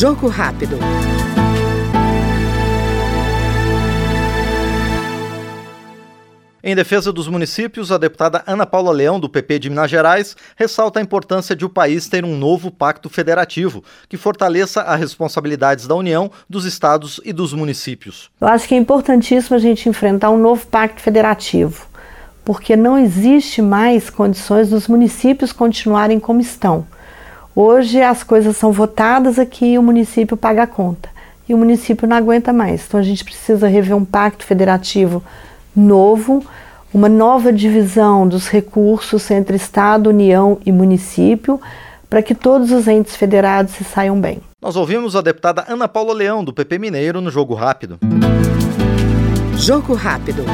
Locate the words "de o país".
11.54-12.08